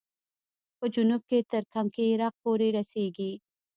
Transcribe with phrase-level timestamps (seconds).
[0.77, 3.31] په جنوب کې تر کمکي عراق پورې رسېږي.